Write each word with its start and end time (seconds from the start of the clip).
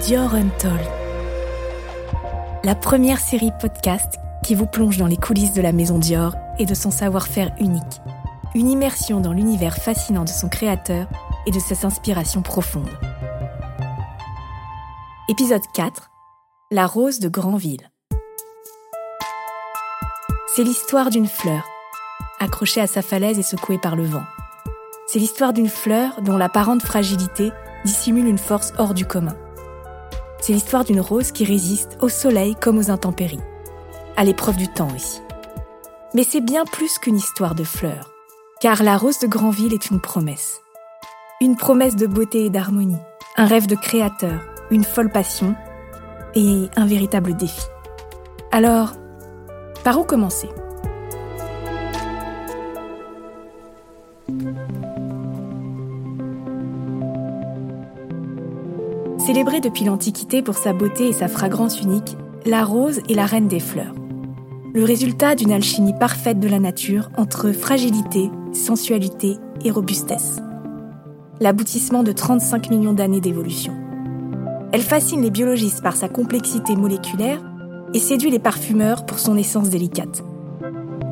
Dior 0.00 0.34
Untold, 0.34 0.80
la 2.64 2.74
première 2.74 3.18
série 3.18 3.50
podcast 3.60 4.18
qui 4.42 4.54
vous 4.54 4.64
plonge 4.64 4.96
dans 4.96 5.06
les 5.06 5.18
coulisses 5.18 5.52
de 5.52 5.60
la 5.60 5.72
maison 5.72 5.98
Dior 5.98 6.36
et 6.58 6.64
de 6.64 6.72
son 6.72 6.90
savoir-faire 6.90 7.54
unique. 7.60 8.00
Une 8.54 8.70
immersion 8.70 9.20
dans 9.20 9.34
l'univers 9.34 9.76
fascinant 9.76 10.24
de 10.24 10.30
son 10.30 10.48
créateur 10.48 11.06
et 11.44 11.50
de 11.50 11.58
ses 11.58 11.84
inspirations 11.84 12.40
profondes. 12.40 12.88
Épisode 15.28 15.60
4 15.74 16.10
La 16.70 16.86
rose 16.86 17.18
de 17.20 17.28
Granville. 17.28 17.90
C'est 20.56 20.64
l'histoire 20.64 21.10
d'une 21.10 21.28
fleur, 21.28 21.68
accrochée 22.38 22.80
à 22.80 22.86
sa 22.86 23.02
falaise 23.02 23.38
et 23.38 23.42
secouée 23.42 23.78
par 23.78 23.96
le 23.96 24.04
vent. 24.04 24.24
C'est 25.08 25.18
l'histoire 25.18 25.52
d'une 25.52 25.68
fleur 25.68 26.22
dont 26.22 26.38
l'apparente 26.38 26.80
fragilité 26.80 27.52
dissimule 27.84 28.26
une 28.26 28.38
force 28.38 28.72
hors 28.78 28.94
du 28.94 29.04
commun. 29.04 29.36
C'est 30.40 30.52
l'histoire 30.52 30.84
d'une 30.84 31.00
rose 31.00 31.32
qui 31.32 31.44
résiste 31.44 31.98
au 32.00 32.08
soleil 32.08 32.54
comme 32.54 32.78
aux 32.78 32.90
intempéries, 32.90 33.40
à 34.16 34.24
l'épreuve 34.24 34.56
du 34.56 34.68
temps 34.68 34.88
aussi. 34.94 35.20
Mais 36.14 36.24
c'est 36.24 36.40
bien 36.40 36.64
plus 36.64 36.98
qu'une 36.98 37.16
histoire 37.16 37.54
de 37.54 37.64
fleurs, 37.64 38.10
car 38.60 38.82
la 38.82 38.96
rose 38.96 39.18
de 39.18 39.26
Granville 39.26 39.74
est 39.74 39.90
une 39.90 40.00
promesse. 40.00 40.60
Une 41.40 41.56
promesse 41.56 41.96
de 41.96 42.06
beauté 42.06 42.46
et 42.46 42.50
d'harmonie, 42.50 43.00
un 43.36 43.46
rêve 43.46 43.66
de 43.66 43.76
créateur, 43.76 44.40
une 44.70 44.84
folle 44.84 45.10
passion 45.10 45.54
et 46.34 46.68
un 46.76 46.86
véritable 46.86 47.36
défi. 47.36 47.66
Alors, 48.50 48.92
par 49.84 49.98
où 49.98 50.04
commencer? 50.04 50.48
Célébrée 59.26 59.60
depuis 59.60 59.84
l'Antiquité 59.84 60.40
pour 60.40 60.56
sa 60.56 60.72
beauté 60.72 61.08
et 61.08 61.12
sa 61.12 61.28
fragrance 61.28 61.82
unique, 61.82 62.16
la 62.46 62.64
rose 62.64 63.00
est 63.06 63.14
la 63.14 63.26
reine 63.26 63.48
des 63.48 63.60
fleurs. 63.60 63.94
Le 64.72 64.82
résultat 64.82 65.34
d'une 65.34 65.52
alchimie 65.52 65.92
parfaite 65.92 66.40
de 66.40 66.48
la 66.48 66.58
nature 66.58 67.10
entre 67.18 67.52
fragilité, 67.52 68.30
sensualité 68.54 69.36
et 69.62 69.70
robustesse. 69.70 70.40
L'aboutissement 71.38 72.02
de 72.02 72.12
35 72.12 72.70
millions 72.70 72.94
d'années 72.94 73.20
d'évolution. 73.20 73.74
Elle 74.72 74.80
fascine 74.80 75.20
les 75.20 75.30
biologistes 75.30 75.82
par 75.82 75.96
sa 75.96 76.08
complexité 76.08 76.74
moléculaire 76.74 77.42
et 77.92 77.98
séduit 77.98 78.30
les 78.30 78.38
parfumeurs 78.38 79.04
pour 79.04 79.18
son 79.18 79.36
essence 79.36 79.68
délicate. 79.68 80.24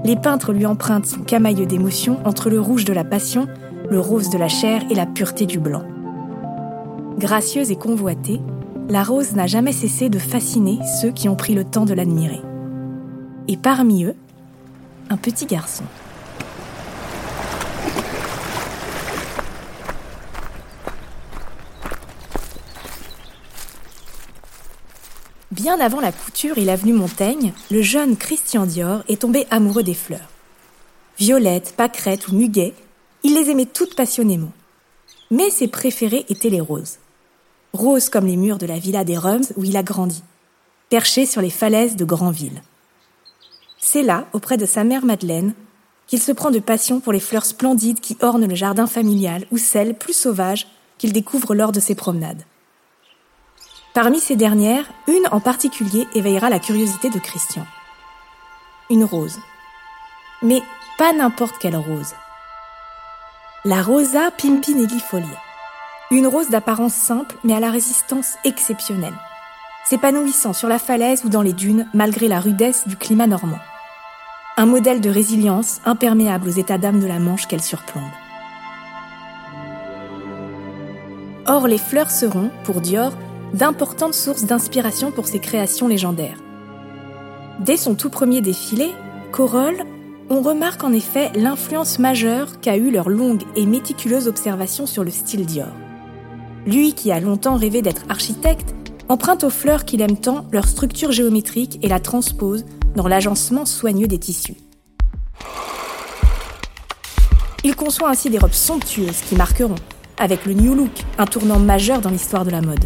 Les 0.04 0.16
peintres 0.16 0.54
lui 0.54 0.64
empruntent 0.64 1.06
son 1.06 1.20
camailleux 1.20 1.66
d'émotions 1.66 2.20
entre 2.24 2.48
le 2.48 2.58
rouge 2.58 2.86
de 2.86 2.94
la 2.94 3.04
passion, 3.04 3.48
le 3.90 4.00
rose 4.00 4.30
de 4.30 4.38
la 4.38 4.48
chair 4.48 4.82
et 4.90 4.94
la 4.94 5.04
pureté 5.04 5.44
du 5.44 5.58
blanc. 5.58 5.82
Gracieuse 7.18 7.72
et 7.72 7.76
convoitée, 7.76 8.40
la 8.88 9.02
rose 9.02 9.32
n'a 9.32 9.48
jamais 9.48 9.72
cessé 9.72 10.08
de 10.08 10.20
fasciner 10.20 10.78
ceux 11.00 11.10
qui 11.10 11.28
ont 11.28 11.34
pris 11.34 11.52
le 11.52 11.64
temps 11.64 11.84
de 11.84 11.92
l'admirer. 11.92 12.40
Et 13.48 13.56
parmi 13.56 14.04
eux, 14.04 14.14
un 15.10 15.16
petit 15.16 15.44
garçon. 15.44 15.82
Bien 25.50 25.80
avant 25.80 26.00
la 26.00 26.12
couture 26.12 26.56
et 26.56 26.64
l'avenue 26.64 26.92
Montaigne, 26.92 27.52
le 27.72 27.82
jeune 27.82 28.16
Christian 28.16 28.64
Dior 28.64 29.02
est 29.08 29.22
tombé 29.22 29.48
amoureux 29.50 29.82
des 29.82 29.94
fleurs. 29.94 30.30
Violettes, 31.18 31.74
pâquerettes 31.76 32.28
ou 32.28 32.36
muguet, 32.36 32.74
il 33.24 33.34
les 33.34 33.50
aimait 33.50 33.66
toutes 33.66 33.96
passionnément. 33.96 34.52
Mais 35.32 35.50
ses 35.50 35.66
préférées 35.66 36.24
étaient 36.28 36.48
les 36.48 36.60
roses 36.60 36.98
rose 37.78 38.08
comme 38.08 38.26
les 38.26 38.36
murs 38.36 38.58
de 38.58 38.66
la 38.66 38.78
villa 38.78 39.04
des 39.04 39.16
Rums 39.16 39.52
où 39.56 39.64
il 39.64 39.76
a 39.76 39.82
grandi, 39.82 40.22
perché 40.90 41.24
sur 41.24 41.40
les 41.40 41.50
falaises 41.50 41.96
de 41.96 42.04
Granville. 42.04 42.62
C'est 43.78 44.02
là, 44.02 44.26
auprès 44.32 44.56
de 44.56 44.66
sa 44.66 44.84
mère 44.84 45.04
Madeleine, 45.04 45.54
qu'il 46.06 46.20
se 46.20 46.32
prend 46.32 46.50
de 46.50 46.58
passion 46.58 47.00
pour 47.00 47.12
les 47.12 47.20
fleurs 47.20 47.46
splendides 47.46 48.00
qui 48.00 48.18
ornent 48.20 48.48
le 48.48 48.54
jardin 48.54 48.86
familial 48.86 49.46
ou 49.50 49.58
celles 49.58 49.94
plus 49.94 50.14
sauvages 50.14 50.66
qu'il 50.98 51.12
découvre 51.12 51.54
lors 51.54 51.72
de 51.72 51.80
ses 51.80 51.94
promenades. 51.94 52.42
Parmi 53.94 54.20
ces 54.20 54.36
dernières, 54.36 54.90
une 55.06 55.28
en 55.30 55.40
particulier 55.40 56.06
éveillera 56.14 56.50
la 56.50 56.58
curiosité 56.58 57.10
de 57.10 57.18
Christian. 57.18 57.66
Une 58.90 59.04
rose. 59.04 59.38
Mais 60.42 60.62
pas 60.98 61.12
n'importe 61.12 61.58
quelle 61.58 61.76
rose. 61.76 62.14
La 63.64 63.82
Rosa 63.82 64.30
pimpinellifolia 64.30 65.47
une 66.10 66.26
rose 66.26 66.48
d'apparence 66.48 66.94
simple 66.94 67.36
mais 67.44 67.54
à 67.54 67.60
la 67.60 67.70
résistance 67.70 68.36
exceptionnelle, 68.44 69.14
s'épanouissant 69.84 70.54
sur 70.54 70.68
la 70.68 70.78
falaise 70.78 71.24
ou 71.24 71.28
dans 71.28 71.42
les 71.42 71.52
dunes 71.52 71.86
malgré 71.92 72.28
la 72.28 72.40
rudesse 72.40 72.88
du 72.88 72.96
climat 72.96 73.26
normand. 73.26 73.58
Un 74.56 74.66
modèle 74.66 75.00
de 75.00 75.10
résilience 75.10 75.80
imperméable 75.84 76.48
aux 76.48 76.52
états 76.52 76.78
d'âme 76.78 77.00
de 77.00 77.06
la 77.06 77.18
Manche 77.18 77.46
qu'elle 77.46 77.62
surplombe. 77.62 78.02
Or, 81.46 81.68
les 81.68 81.78
fleurs 81.78 82.10
seront, 82.10 82.50
pour 82.64 82.80
Dior, 82.80 83.12
d'importantes 83.54 84.14
sources 84.14 84.44
d'inspiration 84.44 85.10
pour 85.10 85.26
ses 85.26 85.38
créations 85.38 85.88
légendaires. 85.88 86.38
Dès 87.60 87.76
son 87.76 87.94
tout 87.94 88.10
premier 88.10 88.40
défilé, 88.40 88.92
Corolle, 89.30 89.84
on 90.30 90.40
remarque 90.40 90.84
en 90.84 90.92
effet 90.92 91.30
l'influence 91.34 91.98
majeure 91.98 92.60
qu'a 92.60 92.76
eue 92.76 92.90
leur 92.90 93.08
longue 93.08 93.42
et 93.56 93.64
méticuleuse 93.66 94.28
observation 94.28 94.86
sur 94.86 95.04
le 95.04 95.10
style 95.10 95.46
Dior. 95.46 95.68
Lui 96.68 96.92
qui 96.92 97.10
a 97.12 97.18
longtemps 97.18 97.56
rêvé 97.56 97.80
d'être 97.80 98.02
architecte, 98.10 98.74
emprunte 99.08 99.42
aux 99.42 99.48
fleurs 99.48 99.86
qu'il 99.86 100.02
aime 100.02 100.18
tant 100.18 100.44
leur 100.52 100.68
structure 100.68 101.12
géométrique 101.12 101.78
et 101.82 101.88
la 101.88 101.98
transpose 101.98 102.66
dans 102.94 103.08
l'agencement 103.08 103.64
soigneux 103.64 104.06
des 104.06 104.18
tissus. 104.18 104.56
Il 107.64 107.74
conçoit 107.74 108.10
ainsi 108.10 108.28
des 108.28 108.36
robes 108.36 108.52
somptueuses 108.52 109.22
qui 109.26 109.34
marqueront, 109.34 109.76
avec 110.18 110.44
le 110.44 110.52
New 110.52 110.74
Look, 110.74 110.90
un 111.16 111.24
tournant 111.24 111.58
majeur 111.58 112.02
dans 112.02 112.10
l'histoire 112.10 112.44
de 112.44 112.50
la 112.50 112.60
mode. 112.60 112.84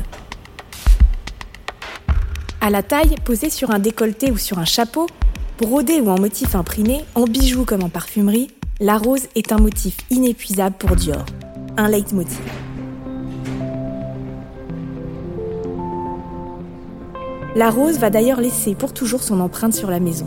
À 2.61 2.71
la 2.71 2.85
taille, 2.85 3.17
posée 3.25 3.51
sur 3.51 3.73
un 3.73 3.81
décolleté 3.81 4.31
ou 4.31 4.39
sur 4.39 4.61
un 4.61 4.65
chapeau, 4.65 5.09
brodé 5.59 6.01
ou 6.01 6.09
en 6.09 6.21
motif 6.21 6.55
imprimé, 6.55 7.05
en 7.17 7.25
bijoux 7.25 7.65
comme 7.65 7.83
en 7.83 7.89
parfumerie, 7.89 8.47
la 8.79 8.97
rose 8.97 9.27
est 9.35 9.51
un 9.51 9.59
motif 9.59 9.97
inépuisable 10.11 10.77
pour 10.79 10.95
Dior, 10.95 11.27
un 11.77 11.89
leitmotiv. 11.89 12.39
La 17.55 17.69
rose 17.69 17.99
va 17.99 18.09
d'ailleurs 18.09 18.41
laisser 18.41 18.75
pour 18.75 18.95
toujours 18.95 19.23
son 19.23 19.39
empreinte 19.39 19.75
sur 19.75 19.91
la 19.91 20.01
maison. 20.01 20.27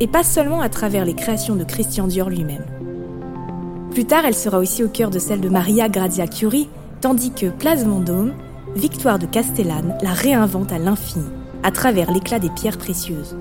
Et 0.00 0.06
pas 0.06 0.22
seulement 0.22 0.60
à 0.60 0.68
travers 0.68 1.06
les 1.06 1.14
créations 1.14 1.56
de 1.56 1.64
Christian 1.64 2.06
Dior 2.06 2.28
lui-même. 2.28 2.64
Plus 3.92 4.04
tard, 4.04 4.26
elle 4.26 4.34
sera 4.34 4.58
aussi 4.58 4.84
au 4.84 4.88
cœur 4.88 5.08
de 5.08 5.18
celle 5.18 5.40
de 5.40 5.48
Maria 5.48 5.88
Grazia 5.88 6.26
Curie, 6.26 6.68
tandis 7.00 7.30
que 7.30 7.46
Place 7.46 7.84
Vendôme, 7.84 8.34
Victoire 8.74 9.18
de 9.18 9.24
Castellane 9.24 9.96
la 10.02 10.10
réinvente 10.10 10.70
à 10.72 10.78
l'infini, 10.78 11.24
à 11.62 11.70
travers 11.70 12.10
l'éclat 12.10 12.38
des 12.38 12.50
pierres 12.50 12.76
précieuses. 12.76 13.34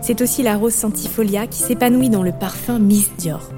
C'est 0.00 0.22
aussi 0.22 0.42
la 0.42 0.56
rose 0.56 0.72
centifolia 0.72 1.46
qui 1.46 1.58
s'épanouit 1.58 2.08
dans 2.08 2.22
le 2.22 2.32
parfum 2.32 2.78
Miss 2.78 3.10
Dior. 3.18 3.50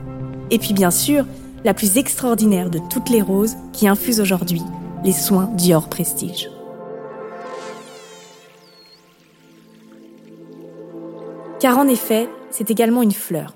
Et 0.50 0.58
puis 0.58 0.74
bien 0.74 0.90
sûr, 0.90 1.24
la 1.64 1.74
plus 1.74 1.96
extraordinaire 1.96 2.70
de 2.70 2.80
toutes 2.90 3.10
les 3.10 3.22
roses 3.22 3.54
qui 3.72 3.86
infuse 3.86 4.20
aujourd'hui 4.20 4.62
les 5.04 5.12
soins 5.12 5.50
Dior 5.54 5.88
Prestige. 5.88 6.50
Car 11.64 11.78
en 11.78 11.88
effet, 11.88 12.28
c'est 12.50 12.70
également 12.70 13.00
une 13.00 13.10
fleur. 13.10 13.54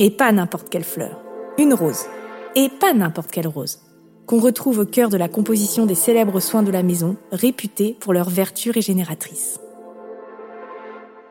Et 0.00 0.10
pas 0.10 0.32
n'importe 0.32 0.70
quelle 0.70 0.82
fleur. 0.82 1.22
Une 1.56 1.72
rose. 1.72 2.06
Et 2.56 2.68
pas 2.68 2.92
n'importe 2.92 3.30
quelle 3.30 3.46
rose. 3.46 3.78
Qu'on 4.26 4.40
retrouve 4.40 4.80
au 4.80 4.84
cœur 4.84 5.08
de 5.08 5.16
la 5.16 5.28
composition 5.28 5.86
des 5.86 5.94
célèbres 5.94 6.40
soins 6.40 6.64
de 6.64 6.72
la 6.72 6.82
maison, 6.82 7.16
réputés 7.30 7.96
pour 8.00 8.12
leur 8.12 8.28
vertu 8.28 8.72
régénératrice. 8.72 9.60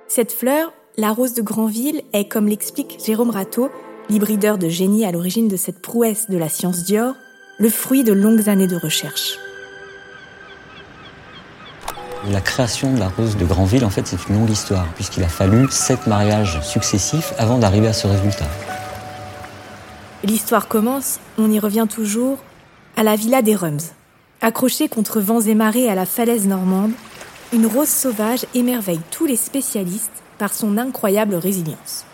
Cette 0.07 0.31
fleur, 0.31 0.71
la 0.95 1.11
rose 1.11 1.33
de 1.33 1.41
Granville, 1.41 2.03
est, 2.13 2.29
comme 2.29 2.47
l'explique 2.47 2.99
Jérôme 3.05 3.31
Rateau, 3.31 3.69
l'hybrideur 4.09 4.57
de 4.57 4.69
génie 4.69 5.03
à 5.03 5.11
l'origine 5.11 5.49
de 5.49 5.57
cette 5.57 5.81
prouesse 5.81 6.29
de 6.29 6.37
la 6.37 6.47
science 6.47 6.85
Dior, 6.85 7.15
le 7.59 7.69
fruit 7.69 8.05
de 8.05 8.13
longues 8.13 8.47
années 8.47 8.67
de 8.67 8.77
recherche. 8.77 9.37
La 12.29 12.41
création 12.41 12.93
de 12.93 12.99
la 12.99 13.07
rose 13.07 13.37
de 13.37 13.45
Granville, 13.45 13.85
en 13.85 13.89
fait, 13.89 14.05
c'est 14.05 14.27
une 14.27 14.35
longue 14.35 14.49
histoire, 14.49 14.85
puisqu'il 14.95 15.23
a 15.23 15.29
fallu 15.29 15.67
sept 15.69 16.07
mariages 16.07 16.59
successifs 16.61 17.33
avant 17.37 17.57
d'arriver 17.57 17.87
à 17.87 17.93
ce 17.93 18.05
résultat. 18.05 18.47
L'histoire 20.25 20.67
commence, 20.67 21.19
on 21.37 21.49
y 21.49 21.57
revient 21.57 21.87
toujours, 21.89 22.39
à 22.97 23.03
la 23.03 23.15
villa 23.15 23.41
des 23.41 23.55
Rums. 23.55 23.79
Accrochée 24.41 24.89
contre 24.89 25.21
vents 25.21 25.39
et 25.39 25.55
marées 25.55 25.89
à 25.89 25.95
la 25.95 26.05
falaise 26.05 26.47
normande, 26.47 26.91
une 27.53 27.65
rose 27.65 27.87
sauvage 27.87 28.45
émerveille 28.53 28.99
tous 29.09 29.25
les 29.25 29.37
spécialistes 29.37 30.11
par 30.37 30.53
son 30.53 30.77
incroyable 30.77 31.35
résilience. 31.35 32.05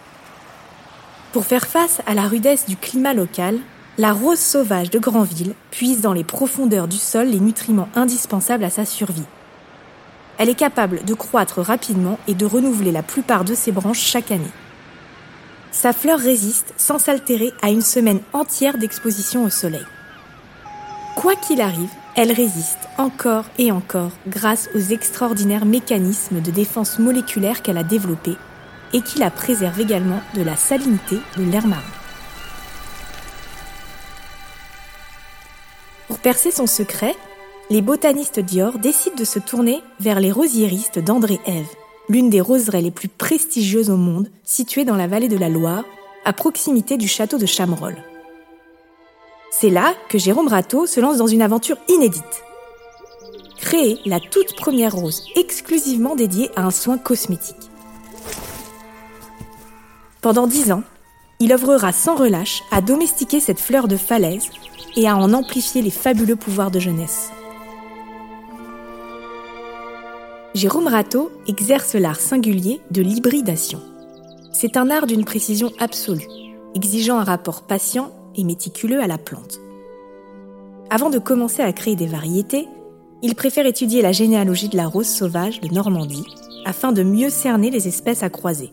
Pour 1.32 1.46
faire 1.46 1.66
face 1.66 2.02
à 2.06 2.14
la 2.14 2.28
rudesse 2.28 2.68
du 2.68 2.78
climat 2.78 3.16
local, 3.16 3.58
la 3.98 4.14
rose 4.14 4.40
sauvage 4.40 4.92
de 4.92 5.00
Granville 5.00 5.56
puise 5.72 6.02
dans 6.02 6.14
les 6.14 6.24
profondeurs 6.24 6.88
du 6.88 6.98
sol 6.98 7.30
les 7.30 7.40
nutriments 7.40 7.90
indispensables 7.96 8.64
à 8.64 8.70
sa 8.70 8.86
survie. 8.86 9.26
Elle 10.44 10.50
est 10.50 10.56
capable 10.56 11.06
de 11.06 11.14
croître 11.14 11.62
rapidement 11.62 12.20
et 12.28 12.34
de 12.34 12.46
renouveler 12.46 12.92
la 12.92 13.02
plupart 13.02 13.46
de 13.46 13.56
ses 13.56 13.72
branches 13.72 14.02
chaque 14.02 14.30
année. 14.30 14.52
Sa 15.72 15.94
fleur 15.94 16.20
résiste 16.20 16.74
sans 16.76 17.00
s'altérer 17.00 17.54
à 17.62 17.70
une 17.70 17.82
semaine 17.82 18.20
entière 18.34 18.78
d'exposition 18.78 19.46
au 19.46 19.50
soleil. 19.50 19.86
Quoi 21.16 21.38
qu'il 21.38 21.62
arrive, 21.62 21.92
elle 22.18 22.34
résiste 22.34 22.90
encore 22.98 23.46
et 23.58 23.72
encore 23.72 24.12
grâce 24.28 24.70
aux 24.76 24.82
extraordinaires 24.82 25.64
mécanismes 25.64 26.42
de 26.42 26.52
défense 26.52 27.00
moléculaire 27.00 27.62
qu'elle 27.62 27.78
a 27.78 27.84
développés 27.86 28.36
et 28.92 29.00
qui 29.00 29.20
la 29.20 29.32
préservent 29.32 29.80
également 29.80 30.20
de 30.36 30.42
la 30.42 30.58
salinité 30.58 31.20
de 31.38 31.44
l'air 31.44 31.66
marin. 31.66 31.82
Pour 36.10 36.20
percer 36.20 36.52
son 36.52 36.68
secret, 36.68 37.16
les 37.74 37.82
botanistes 37.82 38.40
Dior 38.40 38.78
décident 38.78 39.16
de 39.16 39.24
se 39.24 39.40
tourner 39.40 39.82
vers 40.00 40.20
les 40.20 40.32
rosieristes 40.32 41.00
d'André 41.00 41.40
Ève, 41.48 41.66
l'une 42.08 42.30
des 42.30 42.40
roseraies 42.40 42.84
les 42.84 42.92
plus 42.92 43.08
prestigieuses 43.08 43.90
au 43.90 43.98
monde, 43.98 44.30
située 44.44 44.86
dans 44.86 44.96
la 44.96 45.08
vallée 45.08 45.28
de 45.28 45.40
la 45.40 45.50
Loire, 45.50 45.84
à 46.24 46.34
proximité 46.34 46.98
du 46.98 47.08
château 47.08 47.40
de 47.40 47.48
Chamerolles. 47.48 48.04
C'est 49.50 49.72
là 49.72 49.96
que 50.08 50.20
Jérôme 50.20 50.50
Rateau 50.50 50.86
se 50.86 51.00
lance 51.00 51.18
dans 51.18 51.26
une 51.26 51.42
aventure 51.42 51.78
inédite. 51.90 52.44
Créer 53.58 53.98
la 54.06 54.20
toute 54.20 54.56
première 54.56 54.94
rose 54.94 55.26
exclusivement 55.36 56.16
dédiée 56.16 56.52
à 56.56 56.62
un 56.62 56.72
soin 56.72 57.00
cosmétique. 57.00 57.72
Pendant 60.22 60.46
dix 60.46 60.72
ans, 60.72 60.84
il 61.40 61.52
œuvrera 61.52 61.92
sans 61.92 62.16
relâche 62.16 62.62
à 62.70 62.82
domestiquer 62.82 63.40
cette 63.40 63.60
fleur 63.60 63.88
de 63.88 63.98
falaise 63.98 64.52
et 64.96 65.08
à 65.08 65.18
en 65.18 65.34
amplifier 65.34 65.82
les 65.82 65.90
fabuleux 65.90 66.36
pouvoirs 66.36 66.70
de 66.70 66.80
jeunesse. 66.80 67.32
Jérôme 70.54 70.88
Rateau 70.88 71.32
exerce 71.48 71.96
l'art 71.96 72.20
singulier 72.20 72.80
de 72.92 73.02
l'hybridation. 73.02 73.82
C'est 74.52 74.78
un 74.78 74.92
art 74.92 75.08
d'une 75.08 75.26
précision 75.26 75.72
absolue, 75.80 76.28
exigeant 76.76 77.18
un 77.18 77.24
rapport 77.24 77.64
patient 77.64 78.12
et 78.36 78.44
méticuleux 78.44 79.02
à 79.02 79.08
la 79.08 79.18
plante. 79.18 79.60
Avant 80.92 81.10
de 81.10 81.18
commencer 81.18 81.64
à 81.64 81.74
créer 81.74 81.96
des 81.96 82.06
variétés, 82.06 82.68
il 83.24 83.34
préfère 83.34 83.66
étudier 83.66 84.04
la 84.04 84.12
généalogie 84.12 84.70
de 84.70 84.78
la 84.78 84.86
rose 84.86 85.08
sauvage 85.08 85.60
de 85.60 85.74
Normandie 85.74 86.28
afin 86.66 86.92
de 86.92 87.02
mieux 87.02 87.32
cerner 87.32 87.72
les 87.72 87.88
espèces 87.88 88.22
à 88.22 88.30
croiser. 88.30 88.72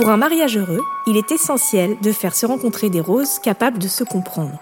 Pour 0.00 0.08
un 0.08 0.16
mariage 0.16 0.56
heureux, 0.56 0.80
il 1.06 1.18
est 1.18 1.30
essentiel 1.30 1.98
de 2.00 2.10
faire 2.10 2.34
se 2.34 2.46
rencontrer 2.46 2.88
des 2.88 3.02
roses 3.02 3.38
capables 3.38 3.78
de 3.78 3.86
se 3.86 4.02
comprendre. 4.02 4.58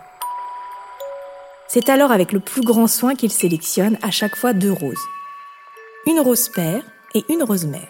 C'est 1.69 1.89
alors 1.91 2.11
avec 2.11 2.33
le 2.33 2.41
plus 2.41 2.63
grand 2.63 2.89
soin 2.89 3.15
qu'il 3.15 3.31
sélectionne 3.31 3.99
à 4.03 4.11
chaque 4.11 4.35
fois 4.35 4.53
deux 4.53 4.73
roses. 4.73 5.07
Une 6.07 6.19
rose 6.19 6.49
père 6.49 6.83
et 7.15 7.25
une 7.29 7.45
rose 7.45 7.67
mère. 7.67 7.87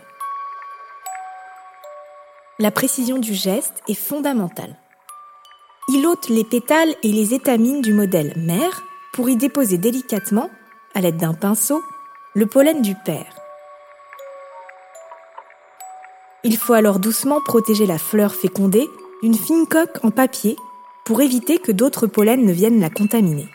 La 2.59 2.71
précision 2.71 3.17
du 3.17 3.33
geste 3.33 3.83
est 3.89 3.94
fondamentale. 3.94 4.77
Il 5.89 6.06
ôte 6.06 6.29
les 6.29 6.44
pétales 6.44 6.94
et 7.03 7.12
les 7.12 7.33
étamines 7.33 7.81
du 7.81 7.94
modèle 7.94 8.35
mère 8.37 8.83
pour 9.15 9.31
y 9.31 9.37
déposer 9.37 9.79
délicatement, 9.79 10.51
à 10.94 11.01
l'aide 11.01 11.17
d'un 11.17 11.33
pinceau, 11.33 11.83
le 12.35 12.44
pollen 12.44 12.83
du 12.83 12.94
père. 12.94 13.38
Il 16.44 16.56
faut 16.56 16.73
alors 16.73 17.00
doucement 17.00 17.40
protéger 17.40 17.85
la 17.85 17.99
fleur 17.99 18.32
fécondée 18.32 18.88
d'une 19.23 19.35
fine 19.35 19.67
coque 19.67 19.99
en 20.05 20.12
papier 20.12 20.56
pour 21.05 21.20
éviter 21.20 21.58
que 21.58 21.73
d'autres 21.73 22.06
pollens 22.06 22.44
ne 22.44 22.52
viennent 22.52 22.81
la 22.81 22.90
contaminer. 22.90 23.49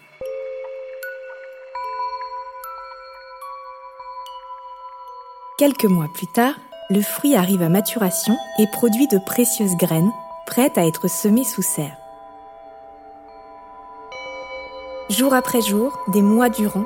Quelques 5.58 5.86
mois 5.86 6.10
plus 6.14 6.28
tard, 6.28 6.56
le 6.90 7.02
fruit 7.02 7.36
arrive 7.36 7.62
à 7.62 7.70
maturation 7.70 8.36
et 8.60 8.68
produit 8.74 9.08
de 9.08 9.18
précieuses 9.18 9.78
graines 9.78 10.12
prêtes 10.46 10.78
à 10.78 10.86
être 10.86 11.08
semées 11.08 11.46
sous 11.46 11.62
serre. 11.62 11.96
Jour 15.10 15.34
après 15.34 15.62
jour, 15.62 15.98
des 16.10 16.22
mois 16.22 16.50
durant, 16.50 16.86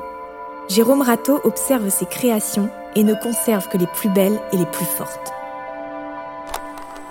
Jérôme 0.68 1.02
Rateau 1.02 1.40
observe 1.42 1.88
ses 1.88 2.06
créations 2.06 2.68
et 2.94 3.02
ne 3.02 3.14
conserve 3.14 3.68
que 3.68 3.78
les 3.78 3.86
plus 3.86 4.10
belles 4.10 4.38
et 4.52 4.56
les 4.58 4.66
plus 4.66 4.84
fortes. 4.84 5.32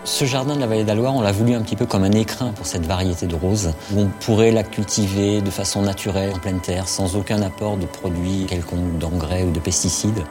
Ce 0.07 0.24
jardin 0.24 0.56
de 0.56 0.62
la 0.62 0.68
vallée 0.68 0.86
d'Aloire, 0.86 1.13
on 1.13 1.19
l'a 1.19 1.33
voulu 1.33 1.54
un 1.54 1.62
petit 1.62 1.75
peu 1.75 1.86
comme 1.86 2.06
un 2.06 2.12
écrin 2.13 2.54
pour 2.54 2.65
cette 2.65 2.86
variété 2.86 3.27
de 3.27 3.36
roses, 3.36 3.74
où 3.94 4.00
on 4.00 4.07
pourrait 4.07 4.51
la 4.51 4.63
cultiver 4.63 5.42
de 5.42 5.50
façon 5.50 5.81
naturelle, 5.81 6.31
en 6.33 6.39
pleine 6.39 6.62
terre, 6.62 6.88
sans 6.88 7.18
aucun 7.18 7.42
apport 7.42 7.75
de 7.75 7.86
produits 7.86 8.45
quelconques, 8.48 8.98
d'engrais 9.00 9.44
ou 9.44 9.51
de 9.51 9.59
pesticides. 9.59 10.24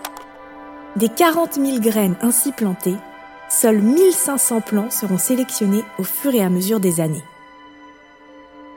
Des 0.96 1.11
40 1.11 1.56
000 1.56 1.78
graines 1.81 2.17
ainsi 2.23 2.52
plantées, 2.52 2.96
seuls 3.50 3.82
1500 3.82 4.62
plants 4.62 4.90
seront 4.90 5.19
sélectionnés 5.19 5.84
au 5.99 6.05
fur 6.05 6.34
et 6.34 6.43
à 6.43 6.49
mesure 6.49 6.81
des 6.81 7.02
années. 7.02 7.25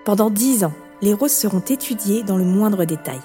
Pendant 0.03 0.29
10 0.29 0.65
ans, 0.65 0.73
les 1.01 1.13
roses 1.13 1.31
seront 1.31 1.61
étudiées 1.61 2.23
dans 2.23 2.37
le 2.37 2.43
moindre 2.43 2.83
détail. 2.83 3.21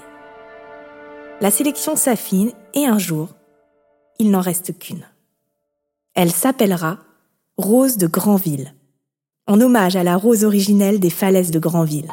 La 1.41 1.51
sélection 1.51 1.97
s'affine 1.97 2.53
et 2.73 2.85
un 2.85 2.99
jour, 2.99 3.27
il 4.17 4.31
n'en 4.31 4.39
reste 4.39 4.79
qu'une. 4.79 5.05
Elle 6.13 6.31
s'appellera 6.31 6.99
Rose 7.57 7.95
de 7.95 8.07
Granville, 8.07 8.75
en 9.47 9.61
hommage 9.61 9.95
à 9.95 10.03
la 10.03 10.17
rose 10.17 10.43
originelle 10.43 10.99
des 10.99 11.09
falaises 11.09 11.51
de 11.51 11.59
Granville. 11.59 12.09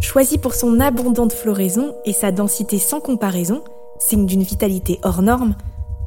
Choisie 0.00 0.38
pour 0.38 0.54
son 0.54 0.80
abondante 0.80 1.32
floraison 1.32 1.94
et 2.04 2.12
sa 2.12 2.32
densité 2.32 2.80
sans 2.80 2.98
comparaison, 2.98 3.62
signe 4.00 4.26
d'une 4.26 4.42
vitalité 4.42 4.98
hors 5.04 5.22
norme, 5.22 5.54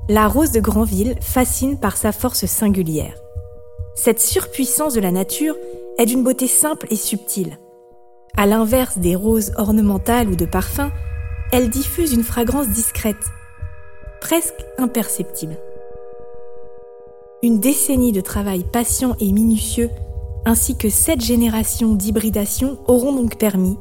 la 0.10 0.28
rose 0.28 0.52
de 0.52 0.60
Granville 0.60 1.16
fascine 1.22 1.80
par 1.80 1.96
sa 1.96 2.12
force 2.12 2.46
singulière. 2.46 3.16
Cette 3.96 4.20
surpuissance 4.20 4.96
de 4.96 5.00
la 5.00 5.12
nature 5.12 5.56
est 5.98 6.06
d'une 6.06 6.26
beauté 6.26 6.48
simple 6.48 6.88
et 6.90 6.98
subtile. 6.98 7.58
À 8.38 8.46
l'inverse 8.46 8.98
des 8.98 9.16
roses 9.16 9.54
ornementales 9.56 10.28
ou 10.28 10.36
de 10.36 10.46
parfum, 10.46 10.92
elle 11.54 11.70
diffuse 11.70 12.12
une 12.12 12.24
fragrance 12.24 12.68
discrète, 12.68 13.16
presque 14.20 14.66
imperceptible. 14.78 15.58
Une 17.42 17.60
décennie 17.60 18.12
de 18.12 18.20
travail 18.20 18.64
patient 18.64 19.16
et 19.22 19.32
minutieux, 19.32 19.90
ainsi 20.46 20.76
que 20.76 20.90
sept 20.90 21.22
générations 21.22 21.94
d'hybridation 21.94 22.78
auront 22.88 23.14
donc 23.14 23.38
permis 23.38 23.78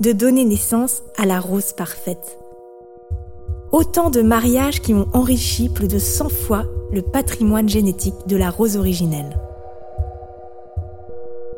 de 0.00 0.12
donner 0.12 0.44
naissance 0.44 1.02
à 1.16 1.26
la 1.26 1.40
rose 1.40 1.72
parfaite. 1.72 2.38
Autant 3.72 4.10
de 4.10 4.22
mariages 4.22 4.82
qui 4.82 4.94
ont 4.94 5.08
enrichi 5.14 5.68
plus 5.68 5.88
de 5.88 5.98
100 5.98 6.28
fois 6.28 6.64
le 6.92 7.02
patrimoine 7.02 7.68
génétique 7.68 8.14
de 8.26 8.36
la 8.36 8.50
rose 8.50 8.76
originelle. 8.76 9.36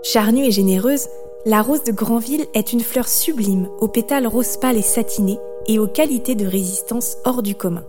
Charnue 0.03 0.47
et 0.47 0.51
généreuse, 0.51 1.09
la 1.47 1.63
rose 1.63 1.85
de 1.85 1.93
Granville 1.93 2.47
est 2.55 2.73
une 2.73 2.81
fleur 2.81 3.09
sublime 3.09 3.69
aux 3.81 3.89
pétales 3.89 4.27
rose 4.27 4.57
pâle 4.57 4.77
et 4.77 4.83
satinés 4.83 5.39
et 5.67 5.79
aux 5.79 5.87
qualités 5.87 6.35
de 6.35 6.47
résistance 6.47 7.17
hors 7.25 7.43
du 7.43 7.55
commun. 7.55 7.85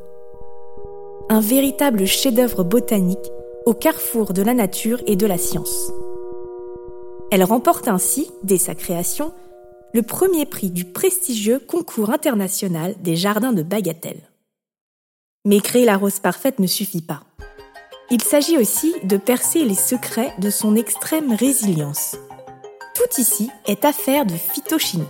Un 1.29 1.41
véritable 1.41 2.05
chef-d'œuvre 2.05 2.63
botanique 2.63 3.17
au 3.65 3.73
carrefour 3.73 4.33
de 4.33 4.41
la 4.41 4.53
nature 4.53 5.01
et 5.07 5.15
de 5.15 5.25
la 5.25 5.37
science. 5.37 5.91
Elle 7.31 7.43
remporte 7.43 7.87
ainsi, 7.87 8.31
dès 8.43 8.57
sa 8.57 8.75
création, 8.75 9.31
le 9.93 10.03
premier 10.03 10.45
prix 10.45 10.69
du 10.69 10.85
prestigieux 10.85 11.59
concours 11.59 12.11
international 12.11 12.95
des 13.01 13.15
jardins 13.15 13.53
de 13.53 13.63
Bagatelle. 13.63 14.29
Mais 15.45 15.59
créer 15.59 15.85
la 15.85 15.97
rose 15.97 16.19
parfaite 16.19 16.59
ne 16.59 16.67
suffit 16.67 17.01
pas. 17.01 17.23
Il 18.11 18.21
s'agit 18.23 18.57
aussi 18.57 18.93
de 19.03 19.17
percer 19.17 19.65
les 19.65 19.75
secrets 19.75 20.33
de 20.39 20.49
son 20.49 20.75
extrême 20.75 21.33
résilience 21.33 22.15
tout 22.99 23.21
ici 23.21 23.49
est 23.65 23.85
affaire 23.85 24.25
de 24.25 24.33
phytochimie, 24.33 25.07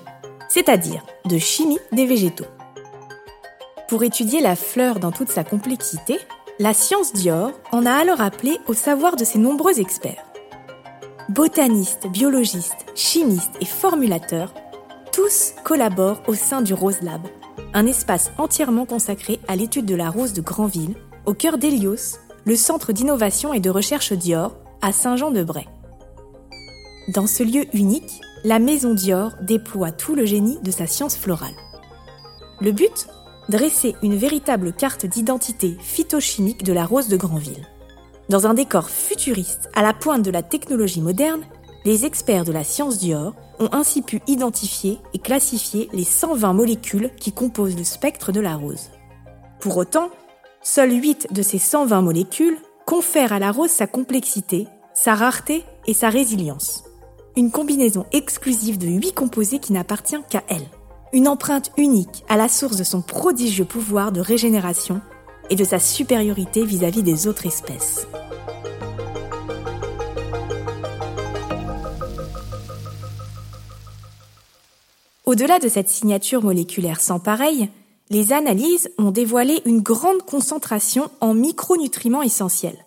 c'est-à-dire 0.47 1.03
de 1.25 1.39
chimie 1.39 1.79
des 1.91 2.05
végétaux. 2.05 2.45
Pour 3.87 4.03
étudier 4.03 4.41
la 4.41 4.55
fleur 4.55 4.99
dans 4.99 5.11
toute 5.11 5.29
sa 5.29 5.43
complexité, 5.43 6.19
la 6.59 6.75
science 6.75 7.13
Dior 7.13 7.51
en 7.71 7.87
a 7.87 7.93
alors 7.93 8.21
appelé 8.21 8.59
au 8.67 8.73
savoir 8.73 9.15
de 9.15 9.23
ses 9.23 9.39
nombreux 9.39 9.79
experts. 9.79 10.23
Botanistes, 11.29 12.05
biologistes, 12.07 12.85
chimistes 12.93 13.57
et 13.59 13.65
formulateurs, 13.65 14.53
tous 15.11 15.53
collaborent 15.63 16.21
au 16.27 16.35
sein 16.35 16.61
du 16.61 16.75
Rose 16.75 17.01
Lab, 17.01 17.21
un 17.73 17.87
espace 17.87 18.29
entièrement 18.37 18.85
consacré 18.85 19.39
à 19.47 19.55
l'étude 19.55 19.85
de 19.85 19.95
la 19.95 20.11
rose 20.11 20.33
de 20.33 20.41
Granville, 20.41 20.93
au 21.25 21.33
cœur 21.33 21.57
d'Helios, 21.57 22.19
le 22.45 22.55
centre 22.55 22.93
d'innovation 22.93 23.51
et 23.51 23.59
de 23.59 23.71
recherche 23.71 24.13
Dior, 24.13 24.55
à 24.83 24.91
Saint-Jean-de-Bray. 24.91 25.65
Dans 27.09 27.25
ce 27.25 27.41
lieu 27.41 27.65
unique, 27.73 28.21
la 28.43 28.59
maison 28.59 28.93
Dior 28.93 29.31
déploie 29.41 29.91
tout 29.91 30.13
le 30.13 30.27
génie 30.27 30.59
de 30.61 30.69
sa 30.69 30.85
science 30.85 31.17
florale. 31.17 31.55
Le 32.61 32.71
but? 32.71 33.07
Dresser 33.49 33.95
une 34.03 34.15
véritable 34.15 34.73
carte 34.73 35.07
d'identité 35.07 35.75
phytochimique 35.79 36.61
de 36.61 36.71
la 36.71 36.85
rose 36.85 37.07
de 37.07 37.17
Granville. 37.17 37.67
Dans 38.29 38.45
un 38.45 38.53
décor 38.53 38.91
futuriste 38.91 39.71
à 39.73 39.81
la 39.81 39.93
pointe 39.93 40.21
de 40.21 40.29
la 40.29 40.43
technologie 40.43 41.01
moderne, 41.01 41.41
les 41.83 42.05
experts 42.05 42.45
de 42.45 42.51
la 42.51 42.63
science 42.63 42.99
Dior 42.99 43.33
ont 43.57 43.69
ainsi 43.71 44.03
pu 44.03 44.21
identifier 44.27 44.99
et 45.15 45.19
classifier 45.19 45.89
les 45.91 46.03
120 46.03 46.53
molécules 46.53 47.09
qui 47.19 47.31
composent 47.31 47.75
le 47.75 47.85
spectre 47.85 48.31
de 48.31 48.39
la 48.39 48.55
rose. 48.55 48.91
Pour 49.59 49.77
autant, 49.77 50.11
seules 50.61 50.93
8 50.93 51.33
de 51.33 51.41
ces 51.41 51.57
120 51.57 52.03
molécules 52.03 52.57
confèrent 52.85 53.33
à 53.33 53.39
la 53.39 53.51
rose 53.51 53.71
sa 53.71 53.87
complexité, 53.87 54.67
sa 54.93 55.15
rareté 55.15 55.63
et 55.87 55.95
sa 55.95 56.09
résilience. 56.09 56.83
Une 57.39 57.51
combinaison 57.51 58.05
exclusive 58.11 58.77
de 58.77 58.87
8 58.87 59.13
composés 59.13 59.59
qui 59.59 59.71
n'appartient 59.71 60.21
qu'à 60.29 60.43
elle. 60.49 60.67
Une 61.13 61.29
empreinte 61.29 61.71
unique 61.77 62.25
à 62.27 62.35
la 62.35 62.49
source 62.49 62.75
de 62.75 62.83
son 62.83 63.01
prodigieux 63.01 63.63
pouvoir 63.63 64.11
de 64.11 64.19
régénération 64.19 64.99
et 65.49 65.55
de 65.55 65.63
sa 65.63 65.79
supériorité 65.79 66.65
vis-à-vis 66.65 67.01
des 67.01 67.27
autres 67.27 67.45
espèces. 67.45 68.07
Au-delà 75.23 75.59
de 75.59 75.69
cette 75.69 75.87
signature 75.87 76.43
moléculaire 76.43 76.99
sans 76.99 77.19
pareil, 77.19 77.69
les 78.09 78.33
analyses 78.33 78.91
ont 78.97 79.11
dévoilé 79.11 79.61
une 79.63 79.79
grande 79.79 80.23
concentration 80.23 81.09
en 81.21 81.33
micronutriments 81.33 82.21
essentiels. 82.21 82.85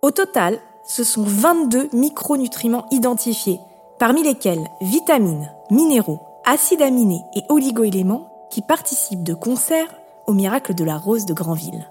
Au 0.00 0.10
total, 0.10 0.62
ce 0.84 1.02
sont 1.02 1.24
22 1.24 1.88
micronutriments 1.92 2.86
identifiés, 2.90 3.60
parmi 3.98 4.22
lesquels 4.22 4.68
vitamines, 4.80 5.50
minéraux, 5.70 6.20
acides 6.44 6.82
aminés 6.82 7.22
et 7.34 7.42
oligoéléments 7.48 8.46
qui 8.50 8.60
participent 8.60 9.24
de 9.24 9.34
concert 9.34 9.88
au 10.26 10.32
miracle 10.32 10.74
de 10.74 10.84
la 10.84 10.98
rose 10.98 11.24
de 11.26 11.34
Granville. 11.34 11.88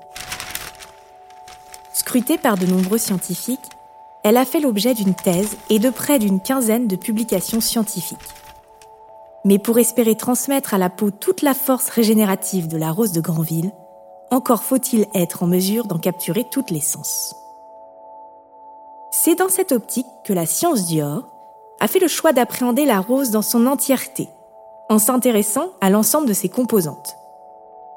Scrutée 1.92 2.38
par 2.38 2.58
de 2.58 2.66
nombreux 2.66 2.98
scientifiques, 2.98 3.70
elle 4.24 4.38
a 4.38 4.46
fait 4.46 4.60
l'objet 4.60 4.94
d'une 4.94 5.16
thèse 5.16 5.58
et 5.70 5.80
de 5.80 5.90
près 5.90 6.20
d'une 6.20 6.40
quinzaine 6.40 6.88
de 6.88 6.96
publications 6.96 7.62
scientifiques. 7.62 8.20
Mais 9.44 9.60
pour 9.60 9.80
espérer 9.80 10.16
transmettre 10.16 10.74
à 10.74 10.78
la 10.78 10.90
peau 10.90 11.12
toute 11.12 11.42
la 11.42 11.54
force 11.54 11.90
régénérative 11.90 12.68
de 12.68 12.78
la 12.78 12.92
rose 12.92 13.12
de 13.12 13.20
Granville, 13.20 13.72
encore 14.32 14.64
faut-il 14.64 15.08
être 15.14 15.44
en 15.44 15.48
mesure 15.48 15.86
d'en 15.86 16.00
capturer 16.00 16.46
toute 16.50 16.72
l'essence. 16.72 17.36
C'est 19.15 19.36
dans 19.36 19.48
cette 19.48 19.72
optique 19.72 20.08
que 20.24 20.34
la 20.34 20.48
science 20.48 20.86
Dior 20.86 21.27
a 21.79 21.88
fait 21.88 22.00
le 22.00 22.08
choix 22.08 22.34
d'appréhender 22.34 22.84
la 22.84 23.00
rose 23.00 23.29
dans 23.29 23.43
son 23.43 23.67
entièreté, 23.67 24.27
en 24.89 24.98
s'intéressant 24.98 25.70
à 25.82 25.91
l'ensemble 25.91 26.27
de 26.27 26.34
ses 26.34 26.50
composantes. 26.50 27.15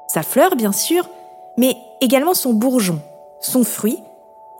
Sa 0.07 0.21
fleur, 0.21 0.55
bien 0.55 0.71
sûr, 0.71 1.09
mais 1.57 1.75
également 2.01 2.35
son 2.35 2.53
bourgeon, 2.53 3.01
son 3.41 3.63
fruit, 3.63 3.97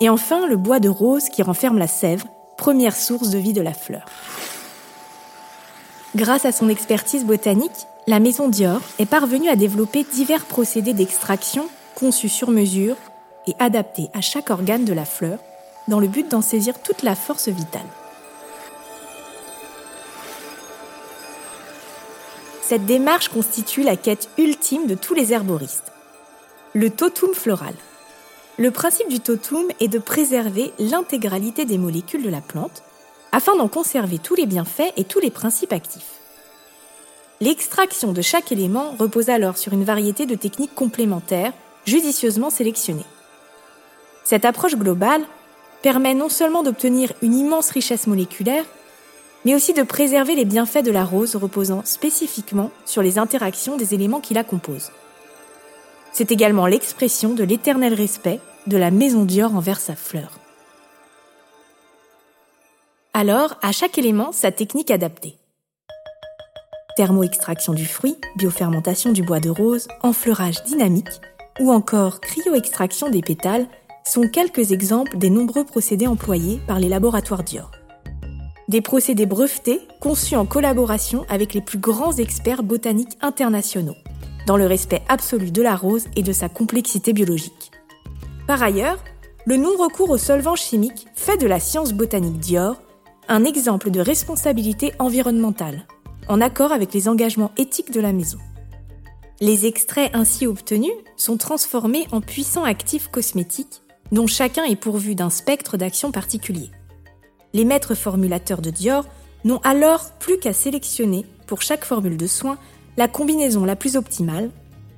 et 0.01 0.09
enfin 0.09 0.47
le 0.47 0.57
bois 0.57 0.79
de 0.79 0.89
rose 0.89 1.29
qui 1.29 1.43
renferme 1.43 1.77
la 1.77 1.87
sève, 1.87 2.25
première 2.57 2.95
source 2.95 3.29
de 3.29 3.37
vie 3.37 3.53
de 3.53 3.61
la 3.61 3.75
fleur. 3.75 4.05
Grâce 6.15 6.45
à 6.45 6.51
son 6.51 6.69
expertise 6.69 7.23
botanique, 7.23 7.85
la 8.07 8.19
maison 8.19 8.47
Dior 8.47 8.81
est 8.97 9.05
parvenue 9.05 9.49
à 9.49 9.55
développer 9.55 10.03
divers 10.11 10.45
procédés 10.45 10.93
d'extraction 10.93 11.67
conçus 11.93 12.29
sur 12.29 12.49
mesure 12.49 12.95
et 13.45 13.53
adaptés 13.59 14.09
à 14.15 14.21
chaque 14.21 14.49
organe 14.49 14.85
de 14.85 14.93
la 14.93 15.05
fleur 15.05 15.37
dans 15.87 15.99
le 15.99 16.07
but 16.07 16.29
d'en 16.29 16.41
saisir 16.41 16.81
toute 16.81 17.03
la 17.03 17.15
force 17.15 17.47
vitale. 17.47 17.87
Cette 22.61 22.85
démarche 22.85 23.29
constitue 23.29 23.83
la 23.83 23.95
quête 23.95 24.29
ultime 24.37 24.87
de 24.87 24.95
tous 24.95 25.13
les 25.13 25.31
herboristes. 25.31 25.93
Le 26.73 26.89
totum 26.89 27.33
floral. 27.33 27.73
Le 28.57 28.71
principe 28.71 29.07
du 29.07 29.21
totum 29.21 29.67
est 29.79 29.87
de 29.87 29.99
préserver 29.99 30.73
l'intégralité 30.77 31.63
des 31.63 31.77
molécules 31.77 32.23
de 32.23 32.29
la 32.29 32.41
plante 32.41 32.83
afin 33.31 33.55
d'en 33.55 33.67
conserver 33.67 34.17
tous 34.17 34.35
les 34.35 34.45
bienfaits 34.45 34.91
et 34.97 35.05
tous 35.05 35.19
les 35.19 35.31
principes 35.31 35.71
actifs. 35.71 36.19
L'extraction 37.39 38.13
de 38.13 38.21
chaque 38.21 38.51
élément 38.51 38.95
repose 38.97 39.29
alors 39.29 39.57
sur 39.57 39.73
une 39.73 39.83
variété 39.83 40.25
de 40.25 40.35
techniques 40.35 40.75
complémentaires, 40.75 41.53
judicieusement 41.85 42.49
sélectionnées. 42.49 43.05
Cette 44.23 44.43
approche 44.43 44.75
globale 44.75 45.21
permet 45.81 46.13
non 46.13 46.29
seulement 46.29 46.63
d'obtenir 46.63 47.13
une 47.21 47.35
immense 47.35 47.69
richesse 47.69 48.07
moléculaire, 48.07 48.65
mais 49.45 49.55
aussi 49.55 49.73
de 49.73 49.83
préserver 49.83 50.35
les 50.35 50.45
bienfaits 50.45 50.83
de 50.83 50.91
la 50.91 51.05
rose 51.05 51.35
reposant 51.35 51.83
spécifiquement 51.85 52.71
sur 52.85 53.01
les 53.01 53.17
interactions 53.17 53.77
des 53.77 53.93
éléments 53.93 54.19
qui 54.19 54.33
la 54.33 54.43
composent. 54.43 54.91
C'est 56.11 56.31
également 56.31 56.65
l'expression 56.65 57.33
de 57.33 57.43
l'éternel 57.43 57.93
respect 57.93 58.39
de 58.65 58.77
la 58.77 58.91
maison 58.91 59.23
Dior 59.23 59.55
envers 59.55 59.79
sa 59.79 59.95
fleur. 59.95 60.31
Alors, 63.13 63.57
à 63.61 63.71
chaque 63.71 63.97
élément, 63.97 64.31
sa 64.31 64.51
technique 64.51 64.91
adaptée. 64.91 65.37
Thermoextraction 66.97 67.73
du 67.73 67.85
fruit, 67.85 68.17
biofermentation 68.35 69.11
du 69.11 69.23
bois 69.23 69.39
de 69.39 69.49
rose, 69.49 69.87
enfleurage 70.01 70.63
dynamique 70.63 71.21
ou 71.59 71.71
encore 71.71 72.19
cryoextraction 72.19 73.09
des 73.09 73.21
pétales 73.21 73.67
sont 74.07 74.27
quelques 74.29 74.71
exemples 74.71 75.17
des 75.17 75.29
nombreux 75.29 75.65
procédés 75.65 76.07
employés 76.07 76.61
par 76.65 76.79
les 76.79 76.87
laboratoires 76.87 77.43
Dior. 77.43 77.71
Des 78.69 78.81
procédés 78.81 79.25
brevetés 79.25 79.81
conçus 79.99 80.35
en 80.35 80.45
collaboration 80.45 81.25
avec 81.29 81.53
les 81.53 81.61
plus 81.61 81.77
grands 81.77 82.13
experts 82.13 82.63
botaniques 82.63 83.17
internationaux, 83.21 83.95
dans 84.45 84.57
le 84.57 84.65
respect 84.65 85.01
absolu 85.09 85.51
de 85.51 85.61
la 85.61 85.75
rose 85.75 86.05
et 86.15 86.23
de 86.23 86.31
sa 86.31 86.47
complexité 86.47 87.11
biologique. 87.11 87.71
Par 88.47 88.63
ailleurs, 88.63 89.03
le 89.45 89.57
non-recours 89.57 90.09
aux 90.09 90.17
solvants 90.17 90.55
chimiques 90.55 91.07
fait 91.13 91.37
de 91.37 91.47
la 91.47 91.59
science 91.59 91.93
botanique 91.93 92.39
Dior 92.39 92.81
un 93.29 93.43
exemple 93.43 93.91
de 93.91 93.99
responsabilité 93.99 94.93
environnementale, 94.99 95.85
en 96.29 96.39
accord 96.39 96.71
avec 96.71 96.93
les 96.93 97.09
engagements 97.09 97.51
éthiques 97.57 97.91
de 97.91 97.99
la 97.99 98.13
maison. 98.13 98.37
Les 99.41 99.65
extraits 99.65 100.11
ainsi 100.13 100.47
obtenus 100.47 100.93
sont 101.17 101.35
transformés 101.35 102.07
en 102.13 102.21
puissants 102.21 102.63
actifs 102.63 103.09
cosmétiques 103.09 103.81
dont 104.11 104.27
chacun 104.27 104.63
est 104.63 104.75
pourvu 104.75 105.15
d'un 105.15 105.29
spectre 105.29 105.77
d'action 105.77 106.11
particulier. 106.11 106.71
Les 107.53 107.65
maîtres 107.65 107.95
formulateurs 107.95 108.61
de 108.61 108.69
Dior 108.69 109.05
n'ont 109.43 109.59
alors 109.63 110.11
plus 110.19 110.37
qu'à 110.39 110.53
sélectionner, 110.53 111.25
pour 111.45 111.61
chaque 111.61 111.85
formule 111.85 112.17
de 112.17 112.27
soins, 112.27 112.57
la 112.97 113.07
combinaison 113.07 113.65
la 113.65 113.75
plus 113.75 113.95
optimale 113.95 114.49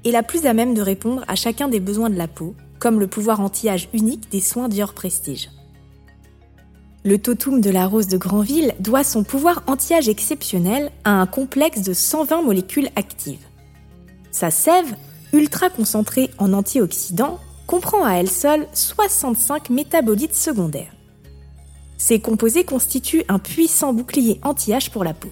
et 0.03 0.11
la 0.11 0.23
plus 0.23 0.45
à 0.45 0.53
même 0.53 0.73
de 0.73 0.81
répondre 0.81 1.23
à 1.27 1.35
chacun 1.35 1.67
des 1.67 1.79
besoins 1.79 2.09
de 2.09 2.17
la 2.17 2.27
peau, 2.27 2.55
comme 2.79 2.99
le 2.99 3.07
pouvoir 3.07 3.41
anti-âge 3.41 3.89
unique 3.93 4.31
des 4.31 4.39
soins 4.39 4.69
Dior 4.69 4.93
Prestige. 4.93 5.49
Le 7.05 7.17
totum 7.17 7.61
de 7.61 7.69
la 7.69 7.87
rose 7.87 8.07
de 8.07 8.17
Granville 8.17 8.73
doit 8.79 9.03
son 9.03 9.23
pouvoir 9.23 9.63
anti-âge 9.67 10.09
exceptionnel 10.09 10.91
à 11.03 11.11
un 11.11 11.25
complexe 11.25 11.81
de 11.81 11.93
120 11.93 12.41
molécules 12.41 12.89
actives. 12.95 13.45
Sa 14.31 14.51
sève, 14.51 14.95
ultra 15.31 15.69
concentrée 15.69 16.29
en 16.37 16.53
antioxydants, 16.53 17.39
comprend 17.69 18.03
à 18.03 18.13
elle 18.13 18.31
seule 18.31 18.67
65 18.73 19.69
métabolites 19.69 20.33
secondaires. 20.33 20.91
Ces 21.99 22.19
composés 22.19 22.63
constituent 22.63 23.25
un 23.27 23.37
puissant 23.37 23.93
bouclier 23.93 24.39
anti-âge 24.43 24.89
pour 24.89 25.03
la 25.03 25.13
peau. 25.13 25.29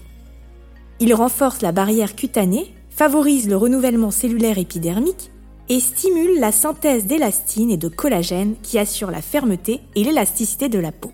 Ils 1.00 1.16
renforcent 1.16 1.64
la 1.64 1.72
barrière 1.72 2.16
cutanée, 2.16 2.72
favorisent 2.92 3.50
le 3.50 3.58
renouvellement 3.58 4.12
cellulaire 4.12 4.60
épidermique 4.60 5.32
et 5.68 5.80
stimulent 5.80 6.40
la 6.40 6.52
synthèse 6.52 7.08
d'élastine 7.08 7.72
et 7.72 7.78
de 7.78 7.88
collagène 7.88 8.54
qui 8.62 8.78
assurent 8.78 9.10
la 9.10 9.24
fermeté 9.24 9.82
et 9.96 10.04
l'élasticité 10.04 10.70
de 10.70 10.78
la 10.78 10.92
peau. 10.92 11.12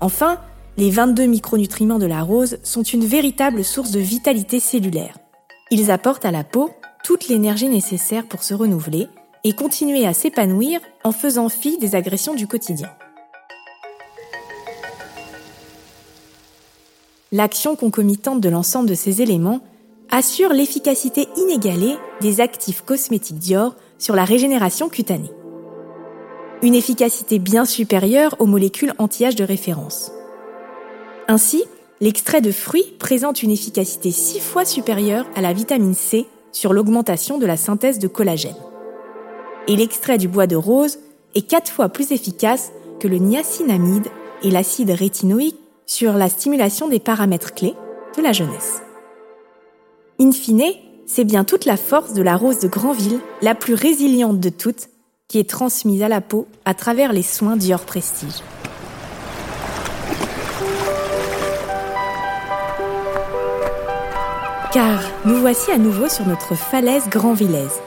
Enfin, 0.00 0.40
les 0.78 0.90
22 0.90 1.26
micronutriments 1.26 1.98
de 1.98 2.06
la 2.06 2.22
rose 2.22 2.56
sont 2.62 2.82
une 2.82 3.04
véritable 3.04 3.62
source 3.62 3.90
de 3.90 4.00
vitalité 4.00 4.58
cellulaire. 4.58 5.18
Ils 5.70 5.90
apportent 5.90 6.24
à 6.24 6.30
la 6.30 6.44
peau 6.44 6.70
toute 7.04 7.28
l'énergie 7.28 7.68
nécessaire 7.68 8.26
pour 8.26 8.42
se 8.42 8.54
renouveler 8.54 9.08
et 9.44 9.52
continuer 9.52 10.06
à 10.06 10.14
s'épanouir 10.14 10.80
en 11.04 11.12
faisant 11.12 11.48
fi 11.48 11.78
des 11.78 11.94
agressions 11.94 12.34
du 12.34 12.46
quotidien. 12.46 12.88
L'action 17.32 17.76
concomitante 17.76 18.40
de 18.40 18.48
l'ensemble 18.48 18.88
de 18.88 18.94
ces 18.94 19.22
éléments 19.22 19.60
assure 20.10 20.52
l'efficacité 20.52 21.28
inégalée 21.36 21.96
des 22.20 22.40
actifs 22.40 22.82
cosmétiques 22.82 23.38
Dior 23.38 23.74
sur 23.98 24.14
la 24.14 24.24
régénération 24.24 24.88
cutanée 24.88 25.32
une 26.62 26.76
efficacité 26.76 27.40
bien 27.40 27.64
supérieure 27.64 28.36
aux 28.38 28.46
molécules 28.46 28.94
anti-âge 28.98 29.34
de 29.34 29.44
référence. 29.44 30.12
Ainsi, 31.26 31.64
l'extrait 32.00 32.40
de 32.40 32.52
fruits 32.52 32.94
présente 32.98 33.42
une 33.42 33.50
efficacité 33.50 34.12
six 34.12 34.40
fois 34.40 34.64
supérieure 34.64 35.26
à 35.34 35.40
la 35.40 35.52
vitamine 35.52 35.94
C 35.94 36.26
sur 36.52 36.72
l'augmentation 36.72 37.38
de 37.38 37.46
la 37.46 37.56
synthèse 37.56 37.98
de 37.98 38.08
collagène. 38.08 38.54
Et 39.68 39.76
l'extrait 39.76 40.18
du 40.18 40.28
bois 40.28 40.46
de 40.46 40.56
rose 40.56 40.98
est 41.34 41.48
quatre 41.48 41.70
fois 41.70 41.88
plus 41.88 42.12
efficace 42.12 42.72
que 43.00 43.08
le 43.08 43.18
niacinamide 43.18 44.08
et 44.42 44.50
l'acide 44.50 44.90
rétinoïque 44.90 45.58
sur 45.86 46.14
la 46.14 46.28
stimulation 46.28 46.88
des 46.88 47.00
paramètres 47.00 47.54
clés 47.54 47.74
de 48.16 48.22
la 48.22 48.32
jeunesse. 48.32 48.82
In 50.20 50.32
fine, 50.32 50.62
c'est 51.06 51.24
bien 51.24 51.44
toute 51.44 51.64
la 51.64 51.76
force 51.76 52.12
de 52.14 52.22
la 52.22 52.36
rose 52.36 52.58
de 52.58 52.68
Granville, 52.68 53.20
la 53.40 53.54
plus 53.54 53.74
résiliente 53.74 54.40
de 54.40 54.48
toutes, 54.48 54.88
qui 55.28 55.38
est 55.38 55.48
transmise 55.48 56.02
à 56.02 56.08
la 56.08 56.20
peau 56.20 56.46
à 56.64 56.74
travers 56.74 57.12
les 57.12 57.22
soins 57.22 57.56
Dior 57.56 57.80
Prestige. 57.80 58.42
Car 64.72 65.02
nous 65.26 65.36
voici 65.36 65.70
à 65.70 65.78
nouveau 65.78 66.08
sur 66.08 66.26
notre 66.26 66.54
falaise 66.54 67.08
grandvillaise, 67.10 67.80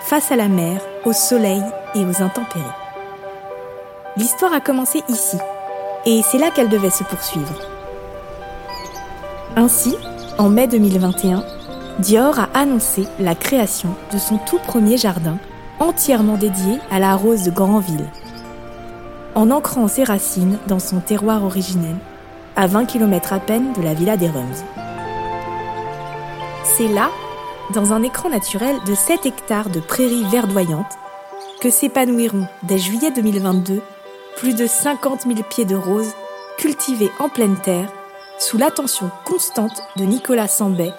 face 0.00 0.32
à 0.32 0.36
la 0.36 0.48
mer, 0.48 0.80
au 1.06 1.12
soleil 1.12 1.62
et 1.94 2.04
aux 2.04 2.22
intempéries. 2.22 2.64
L'histoire 4.16 4.52
a 4.52 4.60
commencé 4.60 5.02
ici, 5.08 5.38
et 6.04 6.20
c'est 6.22 6.38
là 6.38 6.50
qu'elle 6.50 6.68
devait 6.68 6.90
se 6.90 7.04
poursuivre. 7.04 7.54
Ainsi, 9.54 9.96
en 10.36 10.50
mai 10.50 10.66
2021, 10.66 11.44
Dior 12.00 12.38
a 12.38 12.48
annoncé 12.52 13.06
la 13.18 13.34
création 13.34 13.94
de 14.12 14.18
son 14.18 14.36
tout 14.36 14.58
premier 14.58 14.98
jardin 14.98 15.38
entièrement 15.78 16.36
dédié 16.36 16.78
à 16.90 16.98
la 16.98 17.14
rose 17.14 17.44
de 17.44 17.50
Grandville, 17.50 18.06
en 19.34 19.50
ancrant 19.50 19.88
ses 19.88 20.04
racines 20.04 20.58
dans 20.66 20.78
son 20.78 21.00
terroir 21.00 21.44
originel, 21.44 21.96
à 22.56 22.66
20 22.66 22.86
km 22.86 23.32
à 23.32 23.38
peine 23.38 23.72
de 23.74 23.82
la 23.82 23.94
villa 23.94 24.16
des 24.16 24.28
Rums. 24.28 24.64
C'est 26.64 26.88
là, 26.88 27.10
dans 27.74 27.92
un 27.92 28.02
écran 28.02 28.28
naturel 28.28 28.76
de 28.86 28.94
7 28.94 29.26
hectares 29.26 29.70
de 29.70 29.80
prairies 29.80 30.24
verdoyantes, 30.30 30.98
que 31.60 31.70
s'épanouiront 31.70 32.46
dès 32.62 32.78
juillet 32.78 33.10
2022 33.10 33.80
plus 34.36 34.54
de 34.54 34.66
50 34.66 35.22
000 35.22 35.42
pieds 35.48 35.64
de 35.64 35.74
roses 35.74 36.14
cultivés 36.58 37.10
en 37.18 37.28
pleine 37.28 37.56
terre 37.56 37.90
sous 38.38 38.58
l'attention 38.58 39.10
constante 39.24 39.82
de 39.96 40.04
Nicolas 40.04 40.48
Sambet, 40.48 40.92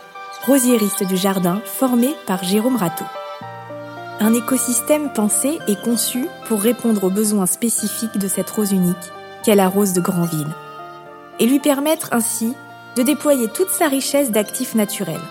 rosiériste 0.46 1.04
du 1.04 1.18
jardin 1.18 1.62
formé 1.66 2.16
par 2.26 2.44
Jérôme 2.44 2.76
Rateau. 2.76 3.06
Un 4.20 4.34
écosystème 4.34 5.14
pensé 5.14 5.60
et 5.68 5.76
conçu 5.76 6.28
pour 6.48 6.60
répondre 6.60 7.04
aux 7.04 7.12
besoins 7.12 7.46
spécifiques 7.46 8.18
de 8.18 8.28
cette 8.28 8.50
rose 8.50 8.72
unique 8.72 8.96
qu'est 9.44 9.56
la 9.56 9.68
rose 9.68 9.94
de 9.94 10.02
Grandville, 10.02 10.56
et 11.40 11.46
lui 11.46 11.60
permettre 11.60 12.10
ainsi 12.12 12.56
de 12.96 13.04
déployer 13.04 13.48
toute 13.48 13.70
sa 13.70 13.88
richesse 13.88 14.32
d'actifs 14.32 14.74
naturels, 14.74 15.22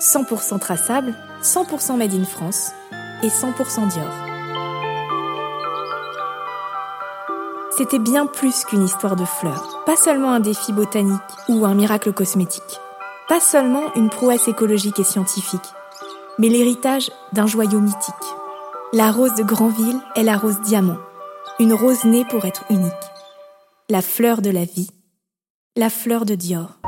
100% 0.00 0.58
traçables, 0.58 1.14
100% 1.42 1.96
made 1.96 2.14
in 2.14 2.24
France 2.24 2.70
et 3.22 3.28
100% 3.28 3.88
Dior. 3.88 4.30
C'était 7.76 7.98
bien 7.98 8.26
plus 8.26 8.64
qu'une 8.64 8.84
histoire 8.84 9.16
de 9.16 9.24
fleurs, 9.24 9.82
pas 9.86 9.96
seulement 9.96 10.32
un 10.32 10.40
défi 10.40 10.72
botanique 10.72 11.20
ou 11.48 11.64
un 11.64 11.74
miracle 11.74 12.12
cosmétique, 12.12 12.80
pas 13.28 13.40
seulement 13.40 13.94
une 13.94 14.10
prouesse 14.10 14.48
écologique 14.48 14.98
et 14.98 15.04
scientifique, 15.04 15.60
mais 16.38 16.48
l'héritage 16.48 17.10
d'un 17.32 17.46
joyau 17.46 17.80
mythique. 17.80 18.14
La 18.92 19.12
rose 19.12 19.34
de 19.34 19.44
Granville 19.44 20.00
est 20.16 20.24
la 20.24 20.36
rose 20.36 20.60
diamant, 20.60 20.98
une 21.58 21.72
rose 21.72 22.04
née 22.04 22.24
pour 22.24 22.44
être 22.44 22.64
unique, 22.70 22.92
la 23.88 24.02
fleur 24.02 24.42
de 24.42 24.50
la 24.50 24.64
vie, 24.64 24.90
la 25.76 25.90
fleur 25.90 26.24
de 26.24 26.34
Dior. 26.34 26.79